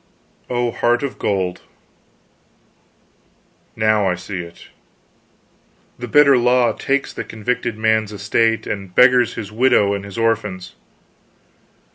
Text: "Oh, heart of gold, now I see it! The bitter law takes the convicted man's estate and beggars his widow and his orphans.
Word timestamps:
"Oh, 0.49 0.71
heart 0.71 1.03
of 1.03 1.19
gold, 1.19 1.61
now 3.75 4.07
I 4.07 4.15
see 4.15 4.39
it! 4.39 4.69
The 5.99 6.07
bitter 6.07 6.39
law 6.39 6.73
takes 6.73 7.13
the 7.13 7.23
convicted 7.23 7.77
man's 7.77 8.11
estate 8.11 8.65
and 8.65 8.95
beggars 8.95 9.35
his 9.35 9.51
widow 9.51 9.93
and 9.93 10.03
his 10.03 10.17
orphans. 10.17 10.73